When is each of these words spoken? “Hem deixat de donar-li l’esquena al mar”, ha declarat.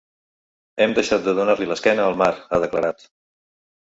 “Hem 0.85 0.95
deixat 1.01 1.27
de 1.29 1.35
donar-li 1.41 1.69
l’esquena 1.73 2.07
al 2.09 2.19
mar”, 2.25 2.33
ha 2.57 2.61
declarat. 2.67 3.09